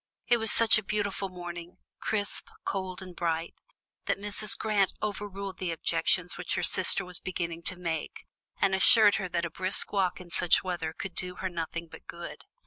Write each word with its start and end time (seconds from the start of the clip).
It 0.25 0.37
was 0.37 0.51
such 0.51 0.79
a 0.79 0.83
beautiful 0.83 1.29
morning, 1.29 1.77
crisp, 1.99 2.47
cold 2.65 3.03
and 3.03 3.15
bright, 3.15 3.53
that 4.07 4.17
Mrs. 4.17 4.57
Grant 4.57 4.93
over 4.99 5.27
ruled 5.29 5.59
the 5.59 5.69
objections 5.71 6.39
which 6.39 6.55
her 6.55 6.63
sister 6.63 7.05
was 7.05 7.19
beginning 7.19 7.61
to 7.65 7.75
make, 7.75 8.25
and 8.59 8.73
assured 8.73 9.17
her 9.17 9.29
that 9.29 9.45
a 9.45 9.51
brisk 9.51 9.93
walk 9.93 10.19
in 10.19 10.31
such 10.31 10.63
weather 10.63 10.91
could 10.91 11.13
do 11.13 11.35
her 11.35 11.49
nothing 11.49 11.87
but 11.87 12.07
good. 12.07 12.45